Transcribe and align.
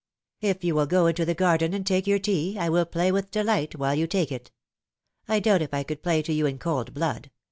"If 0.41 0.63
you 0.63 0.73
will 0.73 0.87
go 0.87 1.05
into 1.05 1.25
the 1.25 1.35
garden 1.35 1.75
and 1.75 1.85
take 1.85 2.07
your 2.07 2.17
tea, 2.17 2.57
I 2.57 2.69
will 2.69 2.87
play 2.87 3.11
with 3.11 3.29
delight 3.29 3.75
while 3.75 3.93
you 3.93 4.07
take 4.07 4.31
it. 4.31 4.49
I 5.27 5.39
doubt 5.39 5.61
if 5.61 5.75
I 5.75 5.83
could 5.83 6.01
play 6.01 6.23
to 6.23 6.33
you 6.33 6.47
in 6.47 6.57
cold 6.57 6.91
blood. 6.95 7.29